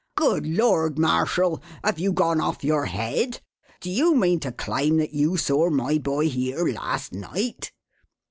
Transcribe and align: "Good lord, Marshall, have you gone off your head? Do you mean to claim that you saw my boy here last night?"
"Good 0.15 0.47
lord, 0.47 0.97
Marshall, 0.97 1.61
have 1.83 1.99
you 1.99 2.11
gone 2.11 2.41
off 2.41 2.63
your 2.63 2.85
head? 2.85 3.39
Do 3.81 3.91
you 3.91 4.15
mean 4.15 4.39
to 4.39 4.51
claim 4.51 4.97
that 4.97 5.13
you 5.13 5.37
saw 5.37 5.69
my 5.69 5.99
boy 5.99 6.27
here 6.27 6.65
last 6.69 7.13
night?" 7.13 7.71